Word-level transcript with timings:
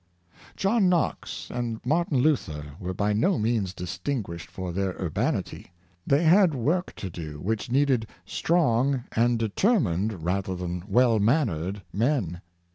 John 0.57 0.89
Knox 0.89 1.51
and 1.51 1.79
Martin 1.85 2.17
Luther 2.17 2.73
were 2.79 2.91
by 2.95 3.13
no 3.13 3.37
means 3.37 3.71
distinguished 3.71 4.49
for 4.49 4.71
their 4.71 4.95
urbanity. 4.99 5.71
They 6.07 6.23
had 6.23 6.55
work 6.55 6.95
to 6.95 7.11
do 7.11 7.39
which 7.39 7.69
needed 7.69 8.07
strong 8.25 9.03
and 9.11 9.37
determined 9.37 10.23
rather 10.25 10.55
than 10.55 10.81
well 10.87 11.19
mannered 11.19 11.83
men. 11.93 12.41